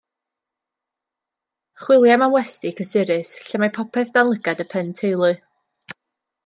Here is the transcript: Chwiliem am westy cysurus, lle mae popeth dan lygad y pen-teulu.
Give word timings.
Chwiliem 1.83 2.25
am 2.29 2.33
westy 2.37 2.73
cysurus, 2.81 3.35
lle 3.51 3.63
mae 3.65 3.73
popeth 3.79 4.11
dan 4.17 4.31
lygad 4.35 4.67
y 4.67 4.69
pen-teulu. 4.75 5.33